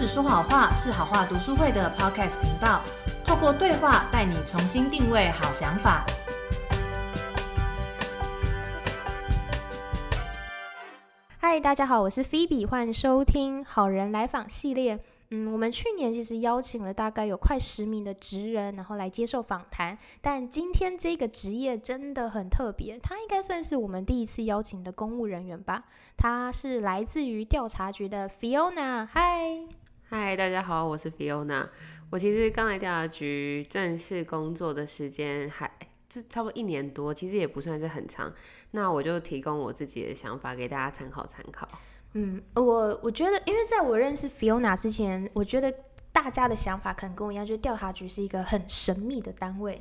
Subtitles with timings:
[0.00, 2.80] 只说好话是好话读书会的 Podcast 频道，
[3.22, 6.06] 透过对话带你重新定位好想法。
[11.38, 14.98] 嗨，大家好，我是 Phoebe，欢迎收听好人来访系列。
[15.32, 19.98] 嗯，我们去年其实邀请了大概有快十名的职人，然后来接受访谈。
[20.22, 25.84] 但今天这个职业真的很特别，他应该算是我们第一次邀请的公务人员吧？
[26.16, 29.06] 他是来自于调查局的 Fiona。
[29.06, 29.60] 嗨，
[30.12, 31.68] 嗨，大家好，我是 Fiona。
[32.10, 35.70] 我其实刚来调查局正式工作的时间还
[36.08, 38.34] 就差不多一年多，其实也不算是很长。
[38.72, 41.68] 那我就提供我自己的想法给大家参考参考。
[42.14, 45.72] 嗯，我我觉得，因为在我认识 Fiona 之前，我觉得
[46.10, 49.80] 大家的想法可能跟我一样，就是调查局是一个很神秘的单位，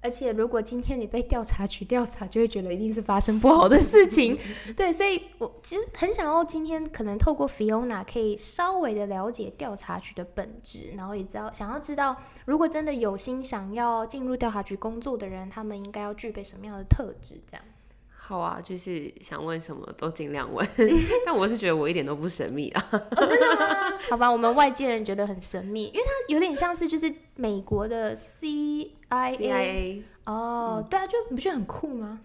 [0.00, 4.38] 而且如果今天你被调查局调查，就会觉得一定是发生不好的事情。
[4.76, 17.64] 对，所以我其实很想要今天可能透过 Fiona 可以稍微的了解调查局的本质，然后也知道想要知道，如果真的有心想要进入调查局工作的人，他们应该要具备什么样的特质，这样。
[18.28, 20.68] 好啊，就是想问什么都尽量问，
[21.24, 22.88] 但我是觉得我一点都不神秘啊。
[22.92, 23.98] 哦，真的吗？
[24.10, 30.02] 好吧，我们外界人觉得很神秘，因为它有点像是就是美国的 CIA。
[30.26, 32.20] 哦，对啊，就你不觉得很酷吗？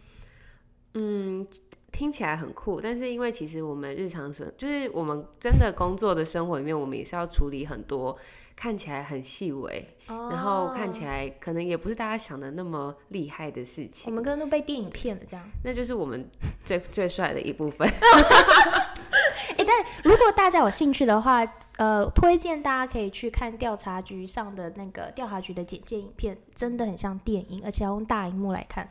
[0.96, 1.48] 嗯，
[1.94, 8.20] 听起来很酷，但是因为其实我们日常生，就是我们真的工作的生活里面，我们也是要处理很多。
[8.56, 14.06] 看起来很细微，然后看起来可能也不是大家想的那么厉害的事情。
[14.08, 15.46] 我们刚刚都被电影骗了，这样。
[15.64, 16.30] 那就是我们
[16.64, 17.88] 最最帅的一部分。
[19.58, 19.68] 哎，但
[20.04, 21.46] 如果大家有兴趣的话，
[21.78, 28.90] 呃，推荐大家可以去看调查局上的那个调查局的简介影片，真的很像电影，而且要用大荧幕来看。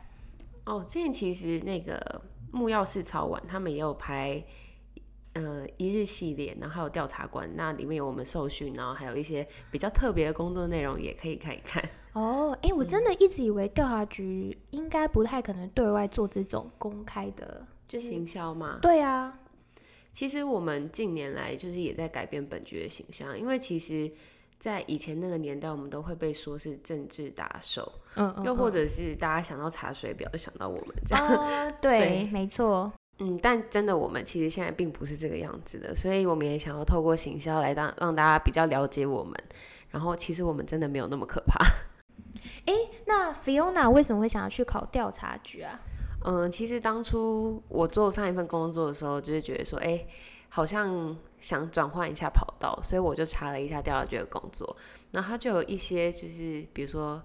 [0.65, 4.43] 哦，之前其实那个木曜四超玩他们也有拍。
[5.33, 11.83] 呃，一日系列，然后还有调查官，那里面有我们受训，然后还有一些比较特别的工作内容，也可以看一看。
[12.13, 18.77] 哦，哎，我真的一直以为调查局应该不太可能对外做这种公开的，就是行销嘛。
[18.79, 19.39] 对啊，
[20.11, 24.11] 其实我们近年来就是也在改变本局的形象，因为其实，
[24.59, 31.73] 在以前那个年代，我们都会被说是政治打手，嗯，又或者是大家想到查水表就想到我们这样。
[31.81, 32.93] 对，没错。
[33.25, 39.33] 嗯，但真的，我们其实现在并不是这个样子的，所以我们也想要透过行销来让让大家比较了解我们。
[39.89, 41.63] 然后，其实我们真的没有那么可怕。
[42.65, 42.73] 哎，
[43.05, 45.79] 那 Fiona 为什么会想要去考调查局啊？
[46.25, 50.05] 嗯，其实当初我做上一份工作的时候，就是觉得说，哎，
[50.49, 54.75] 好像想转换一下跑道，所以我就查了一下调查局的工作。
[55.11, 57.21] 然后它就有一些，就是比如说，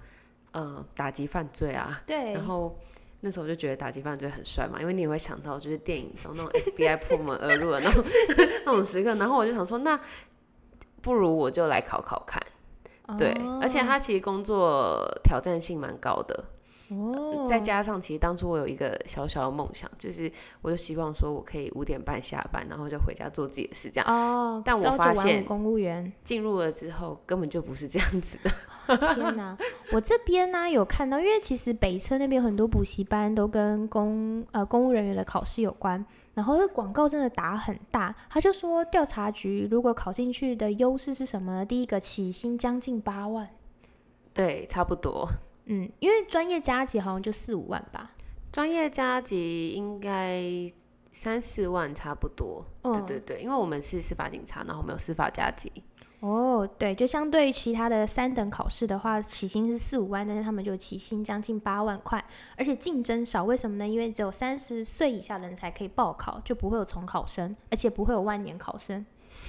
[0.53, 2.79] 呃，打击犯罪啊，对，然后。
[3.21, 8.05] 那时候我就觉得打击犯罪很帅嘛，因为你也会想到就是电影中那种 FBI 破门而入的那种
[8.65, 9.99] 那种时刻，然后我就想说，那
[11.03, 12.41] 不如我就来考考看，
[13.19, 16.45] 对，而且他其实工作挑战性蛮高的。
[16.91, 24.07] 哦，再加上其实当初我有一个小小的梦想，就是我就希望说我可以五点半下班，然后就回家做自己的事这样。
[24.11, 28.51] 哦，但我发现公务员进入了之后根本就不是这样子的。
[29.15, 29.57] 天哪，
[29.93, 36.05] 我这边呢有看到，因为其实北车那边很多补习班都跟公呃公务人员的考试有关，
[36.35, 41.65] 然后这广告真的打很大，他就说调查局如果考进去的优势是什么？
[41.65, 43.49] 第一个起薪将近八万，
[44.33, 45.29] 对，差不多。
[45.67, 48.13] 嗯，因为专业加级好像就四五万吧，
[48.51, 50.43] 专业加级应该
[51.13, 52.65] 三四万差不多。
[52.83, 55.71] 对对对，因为我们是司法警察，然后我们有司法加级。
[56.21, 62.25] 哦，对，就相对于其他的三等考试的话，起薪是四五万，但是他们就起薪将近八万块，
[62.57, 63.45] 而且竞争少。
[63.45, 63.87] 为什么呢？
[63.87, 69.07] 因为只有三十岁以下人才可以报考，就不会有重考生，而且不会有万年考生，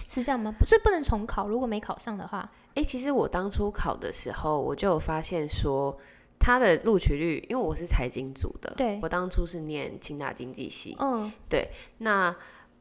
[0.09, 0.53] 是这样吗？
[0.63, 2.47] 所以不能重考，如果没考上的话。
[2.75, 5.97] 哎，其实我当初考的时候，我就有发现说，
[6.39, 12.35] 他的录取率，因为我是财经组的，对，我当初是念清大经济系，嗯，对，那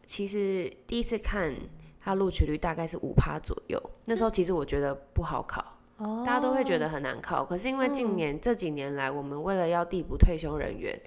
[0.04, 1.56] 其实第一次看。
[2.08, 5.62] 它录取率大概是五趴左右，那时候其实我觉得不好考，
[6.24, 7.44] 大家都会觉得很难考。
[7.44, 10.98] 可是因为近年这几年来，我们为了要递补退休人员。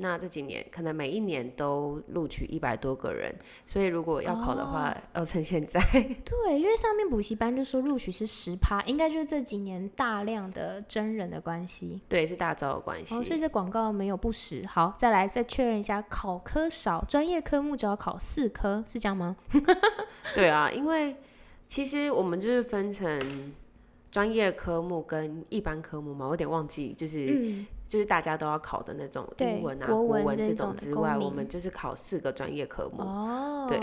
[0.00, 3.34] 那这几年可能每一年都录取一百多个人，
[3.66, 5.80] 所以如果要考的话，要趁现在。
[6.24, 12.00] 对，因为上面补习班就说录取是十趴，应该就是这几年大量的真人的关系。
[12.08, 13.12] 对，是大招的关系。
[13.12, 14.64] 哦，所以这广告没有不实。
[14.66, 19.36] 好，再来再确认一下，考科少，专业科目只要考四科，是这样吗？
[20.32, 21.16] 对啊，因为
[21.66, 23.52] 其实我们就是分成。
[24.10, 33.02] 专业科目跟一般科目嘛，我有点忘记，就是就是大家都要考的那种英文啊、国文这种之外，我们就是考四个专业科目。
[33.02, 33.78] 哦，对，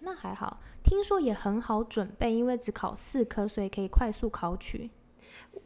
[0.00, 0.60] 那那还好。
[0.82, 4.90] 听说也很好准备，因为只考四科，所以可以快速考取。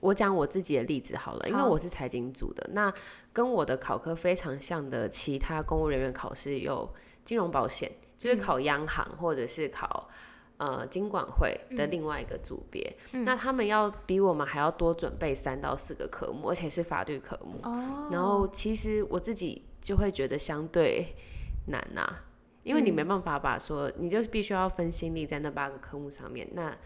[0.00, 2.92] 我讲我自己的例子好了，因为我是财经组的，那
[3.32, 6.88] 跟我的考科非常像的其他公务人员考试有
[7.24, 10.08] 金融保险，就是嗯考央行或者是考
[10.58, 17.58] 呃金管会的嗯另外一个组别，嗯那他们要比我们还要多准备三到四个科目，而且是法律科目。
[17.62, 21.14] 哦然后其实我自己就会觉得相对
[21.66, 22.04] 难呐、
[22.64, 26.76] 因为你嗯没办法把说，你就必须要分心力在那八个科目上面，那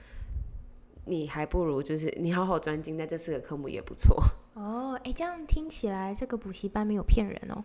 [1.07, 4.23] 你还不如就是你好好专精在这四个科目也不错。
[4.55, 7.65] 哦，哎，这样听起来这个补习班没有骗人哦。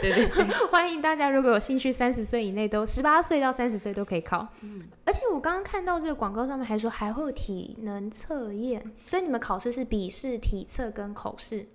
[0.00, 4.46] 对对对， 欢迎大家，如果有兴趣，三十岁以内都十八岁到三十岁都可以考。
[4.62, 11.66] 嗯而且我刚刚看到这个广告上面还说还会有体能测验，所以你们考试是笔试、体测跟口试。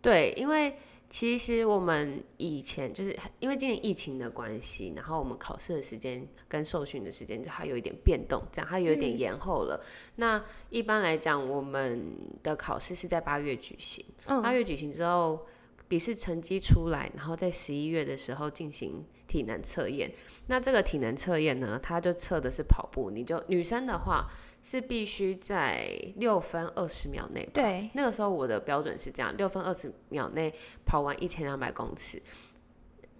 [0.00, 0.76] 对，因为
[1.08, 9.82] 其实我们以前就是因为今年疫情的关系，然后我们考试的时间跟受训的时间就还有一点变动，这样它有一点嗯延后了。
[10.16, 15.46] 那一般来讲，我们的考试是在八月举行，八嗯，月举行之后，
[15.88, 20.12] 笔试成绩出来，然后在十一月的时候进行体能测验。
[20.48, 24.26] 那这个体能测验呢，它就测的是跑步，你就女生的话
[24.62, 27.52] 是必须在六分二十秒内吧。
[27.54, 32.20] 对，那个时候我的标准是这样，六分二十秒内跑完一千两百公尺，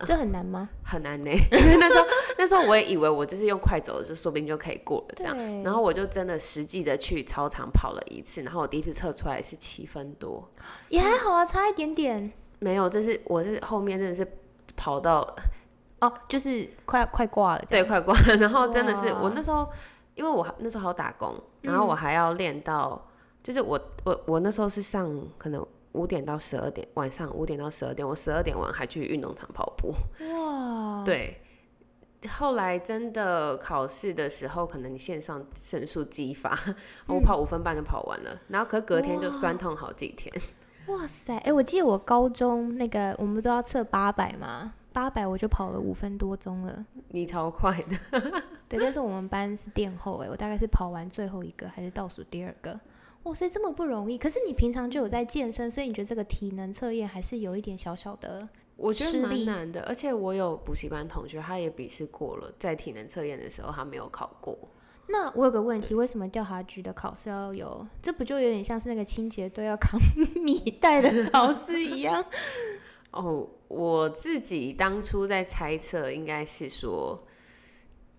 [0.00, 0.68] 这很难吗？
[0.84, 1.30] 很难呢。
[1.30, 2.06] 因为那时候
[2.36, 5.36] 那时候我也以为我就是用快走的，就说不定就可以过了这样。
[5.62, 10.48] 然后我就真的实际的去操场跑了一次，然后我第一次测出来是七分多，
[10.88, 12.32] 也还好啊，差一点点。
[12.60, 14.26] 没有，就是我是后面真的是
[14.76, 15.26] 跑到
[16.00, 17.64] 哦，就是快快挂了。
[17.68, 19.68] 对，，快挂了，然后真的是我那时候，
[20.18, 21.32] 因为我那时候还要打工，
[21.62, 23.00] 然后我嗯还要练到，
[23.42, 29.94] 就是我我我那时候是上可能五点到十二点，晚上五点到十二点，我十二点完还去运动场跑步。
[30.34, 31.40] 哇，，对，
[32.28, 36.50] 后来真的考试的时候，可能你线上胜诉激发，
[37.06, 40.34] 我嗯跑五分半就跑完了，然后可隔天就酸痛好几天。
[40.88, 46.84] 哇塞，哎，我记得我高中那个我们都要测八百嘛，八百我就跑了五分多钟了。
[47.08, 52.78] 你超快的，对，但是我们班是垫后哎，我大概是跑完最后一个还是倒数第二个。
[53.24, 54.16] 哇，所以这么不容易。
[54.18, 64.56] 可是你平常就有在健身，所以你觉得这个体能测验还是有一点小小的我觉得蛮难的，而且我有补习班同学，他也笔试过了，在体能测验的时候他没有考过。
[65.08, 67.86] 那我有个问题，为什么调查局的考试要有？
[68.02, 69.98] 这不就有点像是那个清洁队要扛
[70.40, 72.24] 米袋的考试一样？
[73.10, 77.26] 哦，我自己当初在猜测，应该是说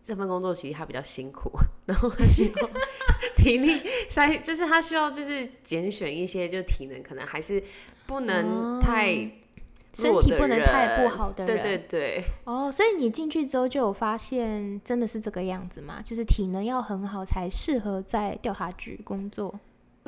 [0.10, 1.52] 这份工作其实他比较辛苦，
[1.86, 2.70] 然后他需要
[3.38, 3.80] 体力
[4.10, 7.64] 筛，就是他需要就是拣选一些就体能可能还是
[8.08, 9.30] 不能太哦
[9.94, 11.64] 身体不能太不好的对人。
[11.64, 16.02] 对对，哦，所以你进去之后就有发现真的是这个样子吗？
[16.04, 19.60] 就是体能要很好才适合在调查局工作。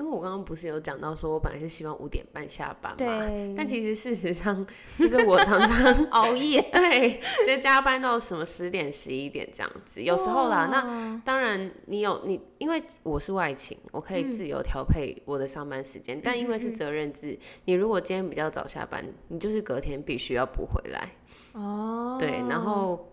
[0.01, 4.65] 因为我刚刚不是有讲到说我本来是希望五点半下班嘛，对，但其实事实上
[4.97, 10.01] 就是我常常 熬夜 对，直接加班到什么十点、十一点这样子。
[10.01, 16.19] 有时候啦，那那当然你有你，因为我是外勤，我可以嗯自由调配我的上班时间。
[16.23, 21.09] 但因为是责任制，你如果今天比较早下班，你就是隔天必须要补回来。
[21.53, 23.11] 哦，对，然后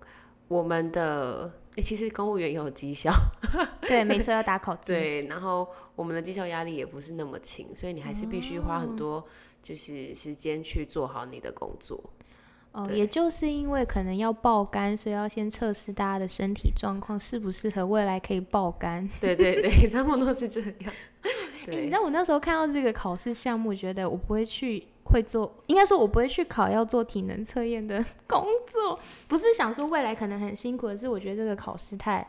[0.49, 3.13] 我们的、诶其实公务员也有绩效，
[3.87, 4.93] 对，没错，要打考 绩。
[4.93, 9.25] 对，然后我们的绩效压力也不是那么轻，所以你还是必须花很哦多
[9.63, 12.03] 就是时间去做好你的工作。
[12.73, 19.09] 哦，也就是因为可能要爆肝，所以要先测试大家的身体状况适不适合未来可以爆肝。
[19.21, 20.73] 对对对， 差不多是这样。
[21.23, 21.31] 哎、
[21.65, 28.99] 对，你知道我那时候看到这个考试项目，觉得我不会去会做，应该说我不会去考要做体能测验的 工作，
[29.29, 32.27] 不是想说未来可能很辛苦，而是我觉得这个考试太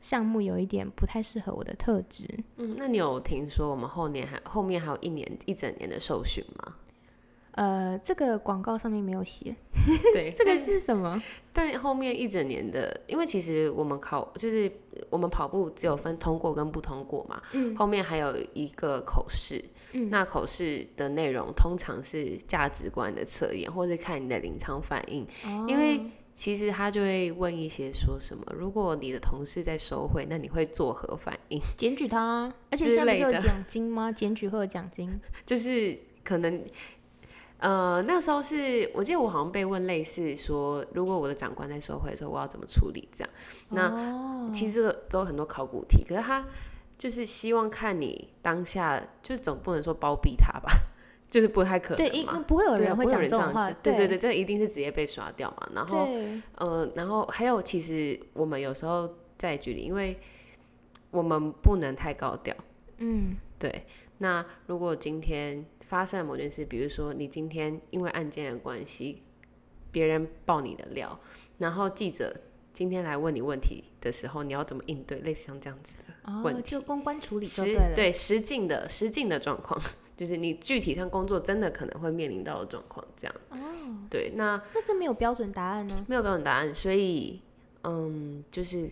[0.00, 2.26] 项目有一点不太适合我的特质。
[2.56, 6.74] 嗯，那你有听说我们后年还后面还有一年一整年的受训吗？
[7.58, 9.52] 呃，这个广告上面没有写，
[10.14, 11.20] 对， 这个是什么？
[11.52, 14.70] 但后面一整年的，因为其实我们考就是
[15.10, 25.26] 我们跑步只有分通过跟不通过嘛，嗯后面还有一个口试，嗯，那口试的内容通常是价值观的测验，或是看你的临场反应。
[25.66, 26.00] 因为哦
[26.32, 31.60] 其实他就会问一些说什么，如果你的同事在收贿，那你会作何反应？
[31.76, 34.12] 检举他啊，而且之现在不是有奖金吗？
[34.12, 35.18] 检举会有奖金。
[35.44, 36.62] 就是可能，
[37.58, 43.30] 呃，那时候是我记得我好像被问类似说，如果我的长官在收贿的时候，我要怎么处理这样。
[43.70, 46.44] 那哦其实这个都有很多考古题，可是他
[46.96, 50.70] 就是希望看你当下，就是总不能说包庇他吧，
[51.28, 52.34] 就是不太可，能嘛。
[52.36, 55.68] 因不会有人会讲这种话对对对对，这一定是直接被刷掉嘛。
[55.74, 60.18] 然后对，呃，然后还有，其实我们有时候在局里，因为
[61.10, 62.54] 我们不能太高调。
[62.98, 63.84] 嗯对，
[64.18, 69.22] 那如果今天发生了某件事，比如说你今天因为案件的关系，
[69.90, 71.18] 别人爆你的料，
[71.58, 72.34] 然后记者
[72.72, 75.18] 今天来问你问题的时候，你要怎么应对？
[75.20, 79.80] 类似像这样子的哦问，就公关处理就实对实境的实境的状况，
[80.16, 83.34] 就是你具体上工作真的可能会面临到的状况，这样。
[83.50, 83.58] 哦，
[84.10, 86.04] 对，那那这没有标准答案呢？
[86.08, 87.40] 没有标准答案，所以
[87.84, 88.90] 嗯，就是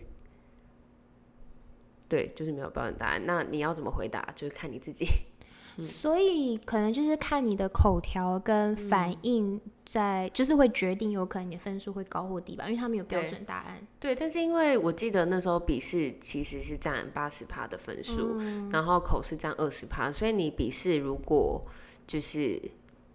[2.07, 3.25] 对，就是没有标准答案。
[3.25, 5.05] 那你要怎么回答，就是看你自己。
[5.83, 13.85] 所以可能就是看你的口条跟反嗯应在，就是会决定有可能你的分数会高或低吧，因为他们有标准答案。
[13.99, 21.61] 对，但是因为我记得那时候笔试其实是占八十趴的分数，嗯然后口试占二十趴，所以你笔试如果
[22.07, 22.59] 就是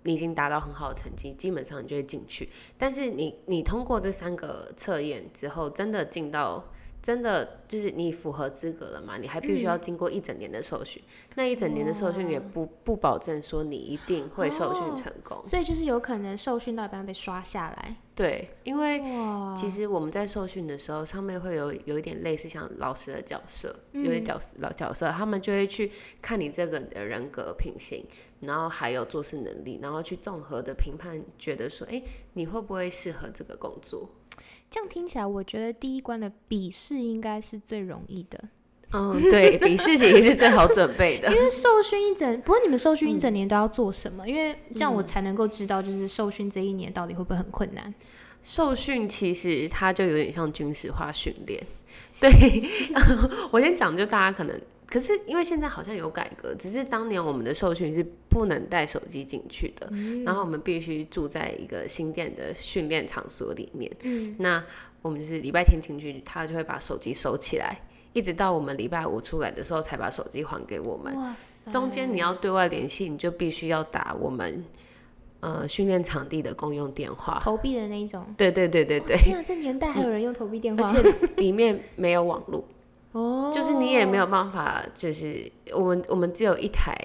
[0.04, 2.48] 你已经达到很好的成绩，基本上你就会进去。
[2.78, 6.64] 但是你你通过这三个测验之后，真的进到
[7.02, 9.18] 真的就是你符合资格了嘛？
[9.18, 11.02] 你还必须要经过一整年的受训，
[11.34, 15.40] 那一整年的受训也不不保证说你一定会受训成功。
[15.44, 17.96] 所以就是有可能受训到一半被刷下来。
[18.14, 19.02] 对，因为，
[19.56, 25.90] 其实我们在受训的时候，上面会有有一点类似像老师的角色，有点角色老角色，他们就会去
[26.20, 28.04] 看你这个人的人格品行，
[28.40, 32.00] 然后还有做事能力，然后去综合的评判，觉得说，哎、
[32.34, 34.08] 你会不会适合这个工作？
[34.72, 38.42] 这样听起来，我觉得第一关的笔试应该是最容易的，
[38.92, 41.38] 嗯，对 笔试其实是最好准备的因。
[41.38, 44.26] 为受训一整，不过你们受训一嗯整年都要做什么？
[44.26, 47.92] 因为这样我才能够知道，就是受训这一年到底会不会很困难。
[48.42, 51.62] 受训其实它就有点像军事化训练。
[52.18, 52.30] 对，
[53.52, 54.58] 我先讲，就大家可能，
[54.92, 59.90] 可是因为现在好像有改革，只是当年我们的受训是不能带手机进去的，
[60.22, 63.90] 然后我们必须住在一个新店的训练场所里面。
[64.02, 64.62] 嗯，那
[65.00, 67.80] 我们就是礼拜天进去，他就会把手机收起来，
[68.12, 71.16] 一直到我们礼拜五出来的时候才把手机还给我们。
[71.16, 74.62] 哇塞中间你要对外联系，你就必须要打我们
[75.40, 77.40] 呃训练场地的公用电话。
[77.42, 78.22] 投币的那一种。
[78.36, 82.62] 对对对对对，天啊，这年代还有人用投币电话，而且里面没有网络，
[83.12, 86.96] 哦，就是你也没有办法，就是我们我们只有一台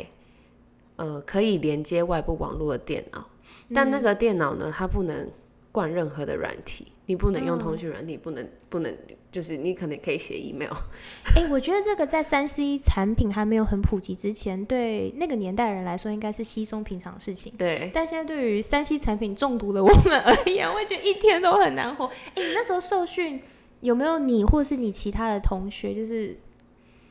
[0.96, 3.26] 呃可以连接外部网络的电脑，
[3.74, 5.30] 但那个电脑呢，它不能
[5.72, 8.96] 灌任何的软体，你不能用通讯软体，不能不能
[9.32, 10.72] 就是你可能可以写 email，
[11.36, 17.54] 哎、我觉得这个在三 C 产品还没有很普及之前，对那个年代人来说应该是稀松平常的事情。
[17.58, 22.06] 对，但现在对于三 C 产品中毒的我们 而言，我会觉得一天都很难活。
[22.08, 23.40] 哎、你那时候受训
[23.82, 26.38] 有没有你或是你其他的同学，就是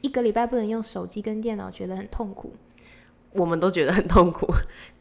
[0.03, 2.53] 一个礼拜不能用手机跟电脑，觉得很痛苦？
[3.33, 4.47] 我们都觉得很痛苦。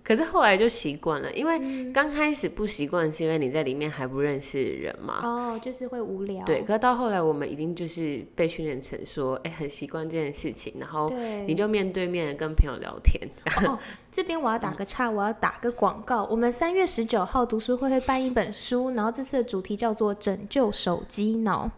[0.06, 5.20] 可是后来就习惯了，因为嗯刚开始不习惯，是因为你在里面还不认识人嘛。
[5.24, 6.46] 哦，就是会无聊。
[6.46, 13.28] 对，可是到后来我们已经就是被训练成说，哎、很习惯这件事情，然后对，你就面对面的跟朋友聊天。
[13.68, 13.80] 哦，
[14.12, 16.24] 这边我要打个岔，我要打个广告。
[16.26, 21.72] 我们三月十九号读书会会办一本书，然后这次的主题叫做“拯救手机脑”。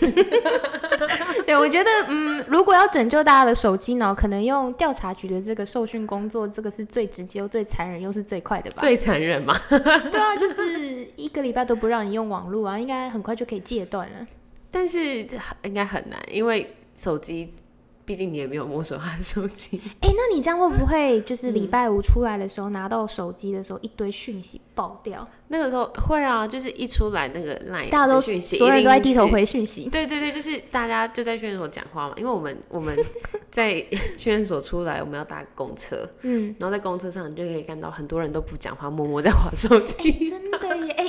[1.46, 8.76] 对，我觉得，嗯，如果要拯救大家的手机呢，可能用调查局的这个受训工作，这个是最直接、又最残忍，又是最快的吧？
[8.80, 9.54] 最残忍嘛？
[9.68, 14.26] 对啊，就是一个礼拜都不让你用网络啊，应该很快就可以戒断了。
[14.70, 17.50] 但是这应该很难，因为手机，
[18.10, 19.80] 毕竟你也没有摸手他的手机。
[20.02, 29.30] 哎、那你这样会不会就是嗯礼拜五出来的时候，拿到手机的时候，一堆讯息爆掉，那个时候会啊，就是一出来那个 line 大家都的讯息，所有人都在低头回。
[29.34, 29.88] 回讯息？
[29.88, 32.98] 对对对，就是大家就在训练所讲话嘛，因为我们我们
[33.48, 33.74] 在
[34.18, 40.28] 训练所出来，我们要搭公车，嗯，然后在公车上你就可以看到很多人都不讲话，默默在划手机。
[40.28, 40.58] 真的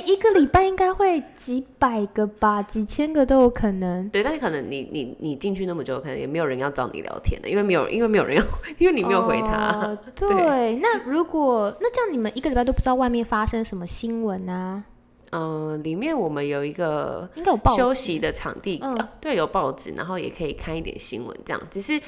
[0.02, 4.08] 一个礼拜应该会几百个吧，几千个都有可能。
[4.10, 8.44] 对，但是可能你你你进去那么久，可能也没有人要找你聊天的，因为没有因为没有人要，
[8.78, 9.70] 因为你没有回他。
[9.70, 14.84] 哦对，那如果那这样，你们一个礼拜都不知道外面发生什么新闻啊？
[15.34, 21.62] 嗯、里面我们有一个应该有报纸休息的场地，嗯啊对，有报纸，然后也可以看一点新闻，这样。
[21.70, 21.98] 只是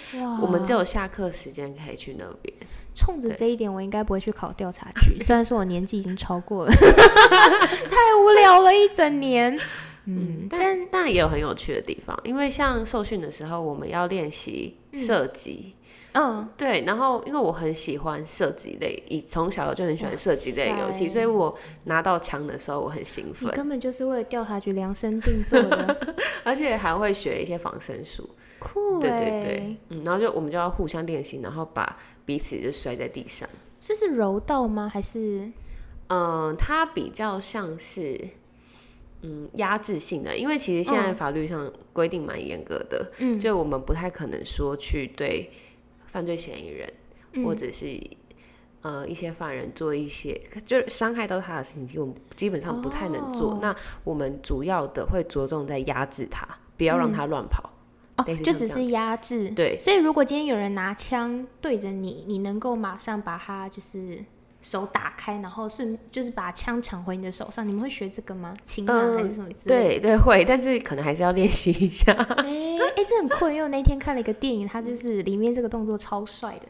[0.42, 2.54] 我们只有下课时间可以去那边。
[2.94, 5.22] 冲着这一点，我应该不会去考调查局。
[5.22, 9.58] 虽然说我年纪已经超过了，太无聊了一整年。
[10.06, 15.74] 嗯，但但也有很有趣的地方，因为像受训的时候，我们要练习射击。
[16.12, 21.52] 嗯，对，然后因为我很喜欢射击类，以从小就很喜欢射击类游戏，所以我
[21.84, 28.28] 拿到枪的时候我很兴奋，根本就是为了调查局量身定做的， 而且还会学一些防身术。
[28.60, 33.48] 酷对哎、对对，嗯，然后就我们就要互相练习，然后把彼此就摔在地上。
[33.80, 34.88] 这是柔道吗？
[34.88, 35.50] 还是
[36.08, 38.28] 嗯，它比较像是
[39.22, 45.50] 嗯压制性的，因为其实现在嗯法律上规定蛮严格的，嗯就我们不太可能说去对
[46.06, 46.92] 犯罪嫌疑人、
[47.32, 48.00] 嗯或者是
[48.82, 53.50] 呃一些犯人做一些就是伤害到他的事情，我们基本上不太能做。
[53.50, 57.70] 哦那我们主要的会着重在压制他，不要让他乱跑。
[58.16, 59.49] 哦，就只是压制。
[59.50, 64.18] 对所以如果今天有人拿枪对着你，你能够马上把他就是
[64.62, 68.54] 手打开，然后顺就是把枪抢回你的手上，你们会学这个吗？
[68.64, 70.00] 擒拿嗯还是什么之类的？
[70.00, 72.12] 对对会，但是可能还是要练习一下。
[72.38, 72.44] 哎
[72.97, 76.68] 哎、这很酷，因为我那天看了一个电影，它就是里面这个动作超帅的。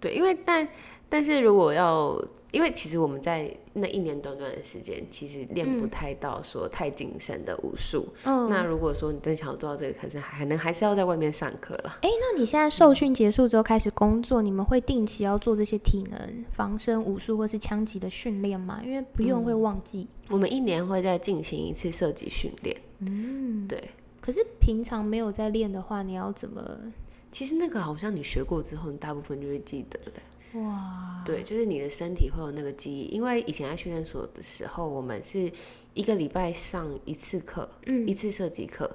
[0.00, 0.68] 对，因为但
[1.14, 8.08] 但是如果要，因为其实我们在那一年短短的时间，其实练不嗯太到说太精深的武术。
[8.24, 11.98] 嗯，那如果说你真想要做到这个，可是还能还是要在外面上课了。
[12.02, 18.82] 哎、那你现在受训结束之后开始工作，你们会定期要做这些体能、防身、武术或是枪击的训练吗？
[18.84, 20.08] 因为不用会忘记。
[20.28, 22.76] 我们一年会再进行一次射击训练。
[22.98, 23.80] 嗯，对，
[24.20, 26.60] 可是平常没有在练的话，你要怎么？
[27.30, 30.20] 其实那个好像你学过之后，你大部分就会记得的。
[30.54, 35.52] 哇，对，就是你的身体会有那个记忆，因为以前在训练所的时候，我们是
[35.94, 38.90] 一个礼拜上一次课，嗯一，次射击课。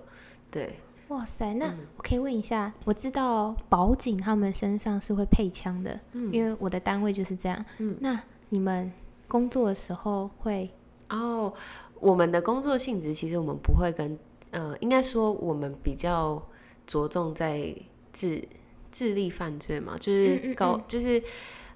[0.49, 0.77] 对，
[1.09, 7.65] 哇塞，那嗯我可以问一下，我知道保警他们身上是会配枪的，嗯因为我的单位就是这样。
[7.79, 8.91] 嗯那你们
[9.27, 10.69] 工作的时候会？
[11.09, 11.53] 哦，
[11.99, 14.17] 我们的工作性质其实我们不会跟
[14.51, 16.41] 呃，应该说我们比较
[16.87, 17.75] 着重在
[18.13, 18.47] 智
[18.91, 21.21] 智力犯罪嘛，就嗯是嗯高，嗯就是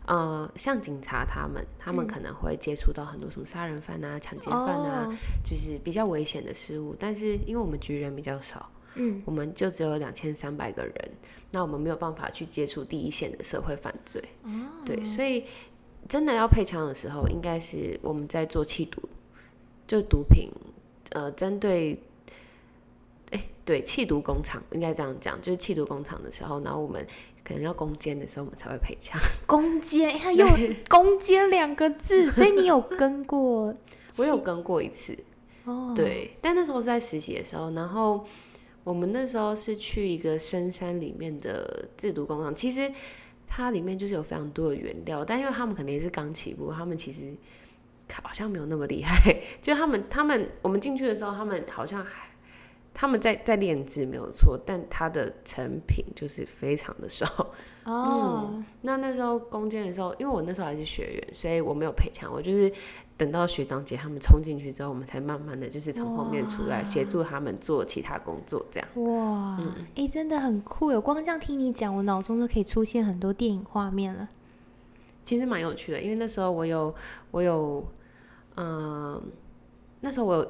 [0.06, 6.96] 呃，像警察他们，他们嗯可能会接触到很多什么杀人犯啊、抢劫犯啊，哦，就是比较危险的事物。
[7.00, 11.12] 但是因为我们局人比较少，嗯，我们就只有两千三百个人，
[11.52, 14.22] 那我们没有办法去接触第一线的社会犯罪。
[14.44, 14.50] 哦，
[14.86, 15.46] 对，所以
[16.10, 19.02] 真的要配枪的时候，应该是我们在做气毒，
[19.88, 20.52] 就毒品，
[21.12, 21.98] 呃，针对，哎、
[23.66, 27.06] 对，气毒工厂应该这样讲，就是气毒工厂的时候，然后我们
[27.46, 29.18] 可能要攻坚的时候，我们才会配枪。
[29.48, 30.48] 攻坚，哎他用
[30.90, 33.74] “攻坚”两个字，所以你有跟过？
[34.20, 35.18] 我有跟过一次，
[35.64, 38.26] 哦，，对，但那时候是在实习的时候，然后
[38.84, 42.92] 我们那时候是去一个深山里面的制毒工厂，其实
[43.48, 47.34] 它里面就是有非常多的原料，但因为他们可能也是刚起步，他们其实
[48.22, 52.33] 好像没有那么厉害， 就他们他们我们进去的时候，他们好像还。
[52.94, 57.26] 他们在在炼制没有错，但它的成品就是非常的少。
[57.86, 62.72] 哦，那那时候攻坚的时候，因为我那时候还是学员，所以我没有配枪，我就是
[63.18, 68.88] 等到学长姐他们冲进去之后，我们才慢慢的就是从后面出来协助他们做其他工作，这样。
[69.04, 69.60] 哇，
[69.96, 71.02] 哎、真的很酷哟！
[71.02, 74.30] 光这样听你讲，我脑中都可以出现很多电影画面了。
[75.26, 76.96] 其实蛮有趣的，因为那时候我有
[77.32, 77.86] 我有，
[78.56, 79.22] 嗯、
[80.00, 80.50] 那时候我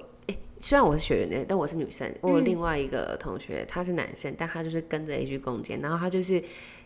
[0.63, 2.45] 虽然我是学员的，但我是女生，我有嗯。
[2.45, 6.41] 另外一个同学，他是男生，但他就是跟着一去攻坚，然后他就是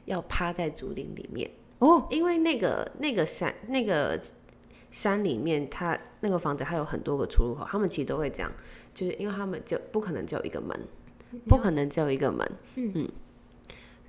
[0.05, 1.47] 要趴在竹林里面。
[1.77, 4.19] 哦，因为那个那个山那个
[4.89, 8.51] 山里面，它那个房子它有很多个出入口，他们其实都会这样，
[8.95, 10.75] 就是因为他们就不可能只有一个门，
[11.47, 13.07] 不可能只有一个门，嗯。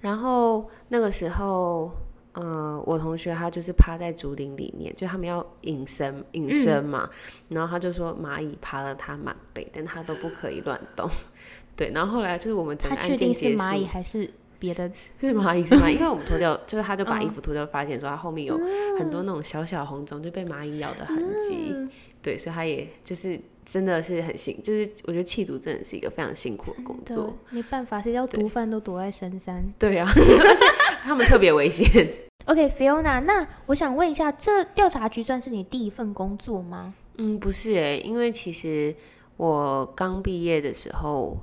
[0.01, 1.93] 然后那个时候，
[2.41, 7.11] 呃，我同学他就是趴在竹林里面，就他们要隐身隐身嘛，
[7.49, 11.11] 然后他就说蚂蚁爬了他满背，但他都不可以乱动。
[11.75, 14.89] 对，然后后来就是我们整个案件结束，蚂蚁还是别的？
[14.95, 18.57] 是蚂蚁是蚂蚁，因为我们脱掉，就是他就把嗯衣服脱掉，发现说他后面有
[19.01, 21.17] 很多那种小小红肿，就被蚂蚁咬的痕
[21.49, 21.73] 迹。
[21.75, 29.65] 嗯对，所以他也就是真的是很辛，就是我觉得弃毒真的是一个非常辛苦的工作。，没办法，谁叫毒贩都躲在深山。
[29.79, 30.65] 对啊， 而且
[31.03, 32.09] 他们特别危险。
[32.47, 36.95] OK，Fiona，、那我想问一下，这调查局算是你第一份工作吗？
[37.19, 38.95] 嗯，不是诶，因为其实
[39.37, 41.37] 我刚毕业的时候，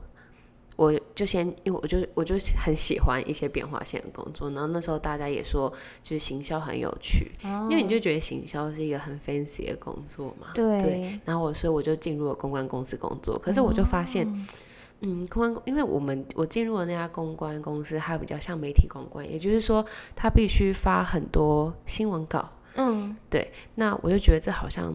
[0.75, 10.47] 我就先，因为我就我就很喜欢一些变化性的工作，然后那时候大家也说，就是行销很有趣，哦因为你就觉得行销是一个很 fancy 的工作嘛。
[10.55, 14.33] 对对，然后我所以我就进入了公关公司工作，可是我就发现，哦
[15.01, 22.49] 嗯，公关，因为我们我进入了那家公关公司，它比较像媒体公关，也就是说，它必须发很多新闻稿。
[22.75, 24.93] 嗯，对那我就觉得这好像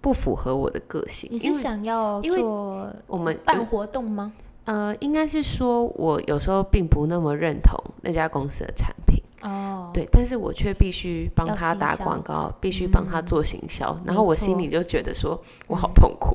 [0.00, 1.28] 不符合我的个性。
[1.32, 4.32] 你是想要因为做我们办活动吗？
[4.64, 13.26] 呃，应该是说我有时候并不那么认同那家公司的产品，哦，对，但是我却必须帮他打广告，必须帮他嗯。
[13.26, 15.94] 做行销，然后我心里就觉得说我好嗯。
[15.94, 16.34] 痛苦。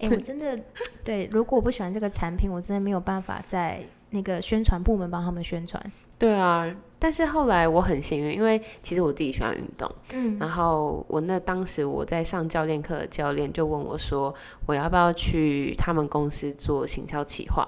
[0.00, 0.58] 哎、我真的
[1.02, 3.80] 对，如果我不喜欢这个产品，我真的没有办法在
[4.14, 5.92] 那个宣传部门帮他们宣传。
[6.16, 14.32] 对啊，但是后来我很幸运，因为其实我自己喜欢运动，嗯然后我那当时我在上教练课的教练就问我说，
[14.64, 17.66] 我要不要去他们公司做行销企划？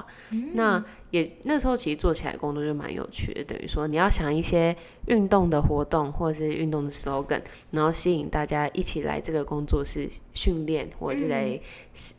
[0.54, 4.74] 那也那时候其实做起来工作就蛮有趣的，等于说你要想一些
[5.08, 11.60] 运动的活动或者是运动的 slogan，然后吸引大家一起来这个工作室训练，或者是来、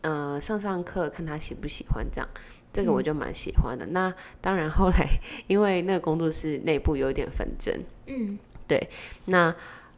[0.02, 2.30] 呃上上课，看他喜不喜欢这样。
[2.78, 3.88] 这个我就蛮喜欢的。
[3.88, 5.08] 那当然，后来
[5.48, 7.74] 因为那个工作室内部有一点纷争，
[8.06, 8.38] 嗯
[8.68, 8.88] 对
[9.26, 9.56] 那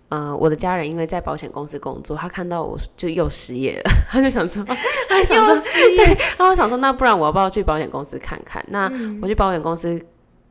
[0.08, 4.64] 呃，我的家人因为在保险公司工作，他看到我就又失业了， 他就想说，
[5.10, 6.04] 他就想说，失业，
[6.38, 8.66] 然后我想说，那不然我要不要去保险公司看看？
[8.70, 10.02] 那嗯我去保险公司，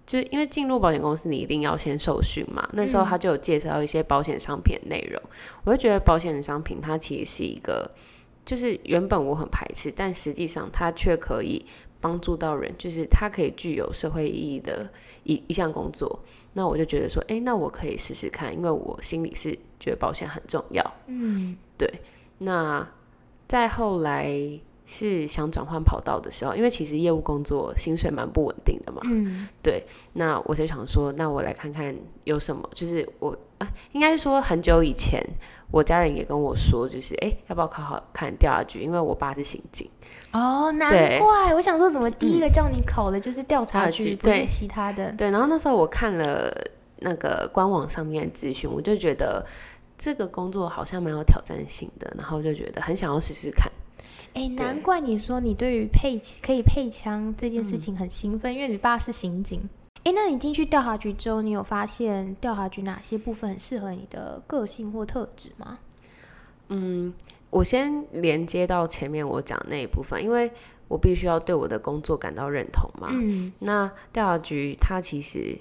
[0.07, 2.69] 就因为进入保险公司，你一定要先受训嘛。
[2.73, 5.21] 那时候嗯他就有介绍一些保险商品的内容，
[5.65, 7.91] 我就觉得保险的商品它其实是一个，
[8.45, 11.67] 就是原本我很排斥，但实际上它却可以
[12.01, 14.89] 帮助到人，就是它可以具有社会意义的
[15.25, 16.21] 一一项工作。
[16.55, 20.83] 那我就觉得说，诶，那我可以试试看，因为我心里是觉得保险很重要。
[21.07, 21.89] 嗯对
[22.39, 22.89] 那
[23.47, 24.33] 再后来
[24.85, 29.85] 是想转换跑道的时候，因为其实业务工作薪水蛮不稳定的嘛，嗯对
[30.15, 35.23] 那我就想说，那我来看看有什么，就是我啊，应该是说很久以前，
[35.71, 38.81] 我家人也跟我说，就是哎、诶要不要考好看调查局？
[38.81, 39.89] 因为我爸是刑警，
[40.33, 45.11] 哦，难怪我想说，怎么第一个叫你考的就是调查局，不是其他的？
[45.13, 46.53] 对，然后那时候我看了
[46.99, 49.45] 那个官网上面的资讯，我就觉得
[49.97, 53.73] 这个工作好像蛮有挑战性的，然后就觉得很想要试试看。
[54.35, 59.61] 哎，难怪你说你对于配可以配枪这件事嗯情很兴奋，因为你爸是刑警。
[60.05, 65.79] 哎，那你进去调查局之后，你有发现调查局哪些部分很适合你的个性或特质吗？
[66.69, 67.13] 嗯，
[67.51, 70.51] 我先连接到前面我讲那一部分，因为
[70.87, 73.09] 我必须要对我的工作感到认同嘛。
[73.11, 73.53] 嗯。
[73.61, 75.59] 那调查局它其实，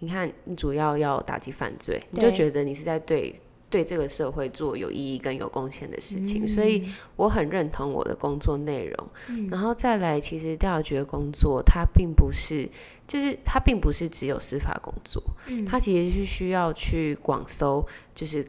[0.00, 3.32] 你看，你主要要打击犯罪，你就觉得你是在对
[3.70, 6.84] 对这个社会做有意义跟有贡献的事情，所以
[7.16, 9.08] 我很认同我的工作内容。
[9.28, 9.48] 嗯。
[9.48, 12.68] 然后再来，其实调查局的工作它并不是，
[13.06, 15.64] 就是它并不是只有司法工作，嗯。
[15.64, 18.42] 它其实是需要去广搜，就是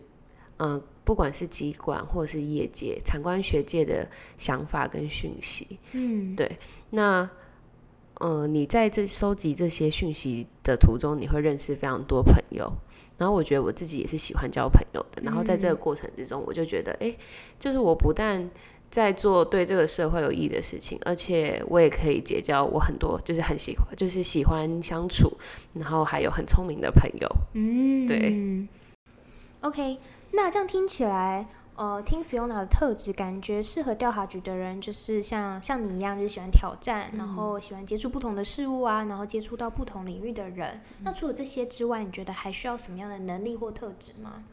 [0.57, 5.67] 嗯、呃不管是机关或者是业界、产官学界的想法跟讯息。
[5.93, 6.57] 嗯对
[6.89, 7.29] 那
[8.15, 12.71] 呃，你在这收集这些讯息的途中，你会认识非常多朋友。
[13.17, 15.21] 然后我觉得我自己也是喜欢交朋友的。
[15.23, 17.15] 然后在这个过程之中，我就觉得，哎、
[17.59, 18.49] 就是我不但
[18.89, 25.37] 在做对这个社会有益的事情，而且我也可以结交我很多就是很喜欢，就是喜欢相处，
[25.73, 27.27] 然后还有很聪明的朋友。
[27.53, 28.67] 嗯，对。
[29.61, 29.97] OK，
[30.33, 40.79] 那这样听起来，呃，听 Fiona 的特质，感觉适合调查局的人，就是像像你一样，就是喜欢挑战，然后喜欢接触不同的事物啊，然后接触到不同领域的人。
[41.03, 44.43] 那除了这些之外，你觉得还需要什么样的能力或特质吗？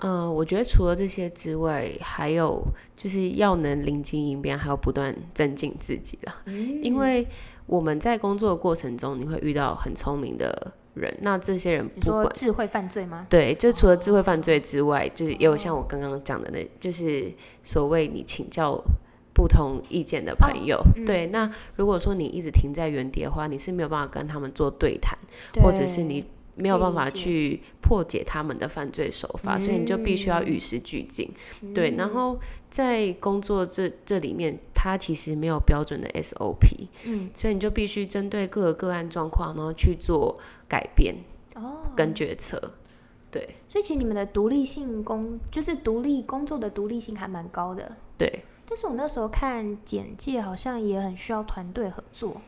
[0.00, 2.62] 嗯，我觉得除了这些之外，还有
[2.96, 6.34] 就是要能临机应变，还要不断增进自己了。
[6.46, 7.26] 嗯因为
[7.66, 13.26] 我们在工作的过程中，你会遇到很聪明的人，那这些人你不管说智慧犯罪吗？
[13.30, 18.82] 对，就除了智慧犯罪之外，就是也有像我刚刚讲的那，就是所谓你请教
[19.32, 20.80] 不同意见的朋友。
[20.96, 25.16] 嗯对，那如果说你一直停在原地的话，你是没有办法跟他们做对谈，
[25.62, 26.24] 或者是你
[26.56, 31.30] 没有办法去破解他们的犯罪手法，所以你就必须要与时俱进。
[31.72, 32.36] 对，然后
[32.68, 40.38] 在工作这这里面，它其实没有标准的 SOP，嗯，所以你就必须针对各个个案状况，然后去做
[40.68, 41.16] 改变
[41.56, 42.72] 哦，跟决策。
[43.30, 47.96] 对所以其实你们的独立性工，就是独立工作的独立性还蛮高的。
[48.16, 52.40] 对但是我那时候看简介，好像也很需要团队合作。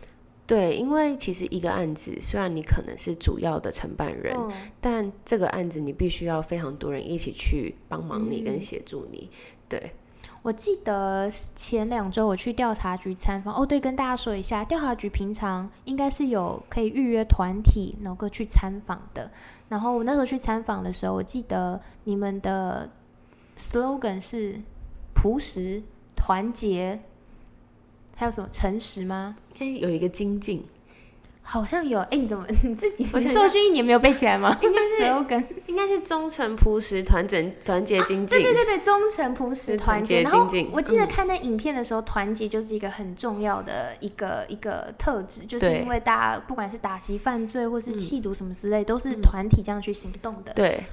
[0.46, 9.30] 对，因为其实一个案子，虽然你可能是主要的承办人，嗯但这个案子你必须要非常多人一起去帮忙你跟嗯协助你。
[9.68, 9.92] 对，
[10.42, 19.30] 我记得前两周我去调查局参访，哦，对，跟大家说一下，调查局平常应该是有可以预约团体，能够去参访的。
[19.68, 22.90] 然后我那时候去参访的时候，我记得你们的
[23.58, 24.58] slogan 是
[25.14, 25.82] 朴实、
[26.16, 27.02] 团结，
[28.16, 29.36] 还有什么诚实吗？
[29.58, 30.64] 哎，有一个精进，
[31.42, 34.56] 好像有，哎，你怎么 你自己你我受训一年没有背起来吗？
[34.62, 34.90] 应该是。
[35.66, 38.38] 应该是忠诚朴实、团整、团结、精进。
[38.38, 40.16] 对对对对，忠诚、朴实、团团结。
[40.16, 50.52] 结然后精进我记得嗯看那影片的时候，团结就是一个很重要的一个一个特质，就是因为大家不管是打击犯罪或是嗯弃毒什么之类，都是嗯团体这样去行动的。
[50.52, 50.84] 对，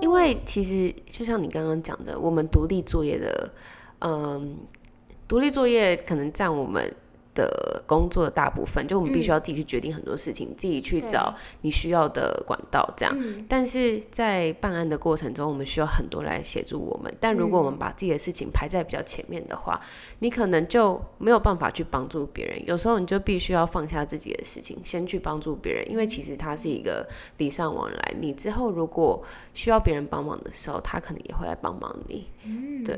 [0.00, 3.50] 因为其实就像你刚刚讲的，我们独立作业的，
[4.00, 4.56] 嗯，
[5.26, 6.92] 独立作业可能占我们
[7.38, 13.16] 的工作的大部分，就我们必须要自己去决定很多事情，自己去找你需要的管道这样。
[13.48, 17.14] 但是在办案的过程中，我们需要很多来协助我们。
[17.20, 19.80] 但如果我们把自己的事情排在比较前面的话，
[20.18, 22.66] 你可能就没有办法去帮助别人。
[22.66, 28.14] 有时候你就必须要放下自己的事情，先去帮助别人，因为其实它是一个礼尚往来。
[28.20, 29.22] 你之后如果
[29.54, 32.26] 需要别人帮忙的时候，他可能也会来帮忙你。
[32.44, 32.96] 嗯，对。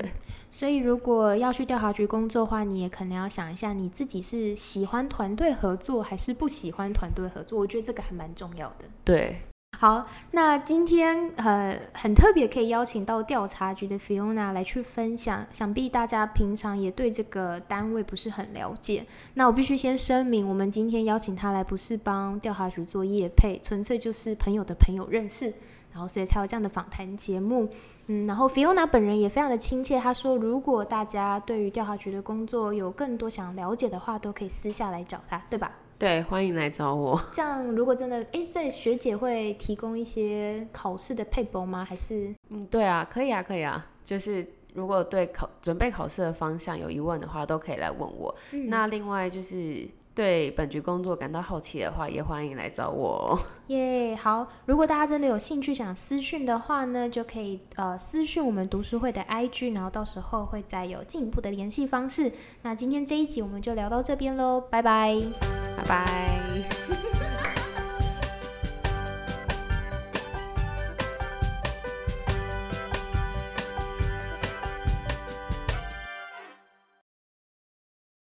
[0.51, 7.59] 所以，如果要去调查局工作的话，你也可能要想一下，你自己是喜欢团队合作还是不喜欢团队合作。
[7.59, 8.85] 我觉得这个还蛮重要的。
[9.05, 9.37] 对，
[9.79, 15.47] 好，那今天呃很特别，可以邀请到调查局的 Fiona 来去分享。
[15.53, 19.07] 想必大家平常也对这个单位不是很了解。
[19.35, 25.55] 那我必须先声明，我们今天邀请他来，不是帮调查局做业配，纯粹就是朋友的朋友认识，
[25.93, 27.69] 然后所以才有这样的访谈节目。
[28.07, 35.73] 嗯，然后 Fiona 本人也非常的亲切，他说如果大家对于调查局的工作有更多想了解的话，都可以私下来找他，对吧？
[35.99, 37.21] 对，欢迎来找我。
[37.31, 41.85] 这样如果真的，哎，所以学姐会提供一些考试的配博吗？
[41.85, 42.35] 还是？
[42.49, 43.87] 嗯，对啊，可以啊，可以啊。
[44.05, 48.35] 就是如果对考准备考试的方向有疑问的话，都可以来问我。
[48.69, 49.87] 那另外就是。
[50.21, 53.39] 对本局工作感到好奇的话，也欢迎来找我。
[53.69, 54.47] 耶，好！
[54.67, 62.31] 如果大家真的有兴趣想私讯的话呢，就可以呃私讯我们读书会的 IG，然后到时候会再有进一步的联系方式。
[62.61, 65.17] 那今天这一集我们就聊到这边喽，拜拜，
[65.75, 67.20] 拜拜。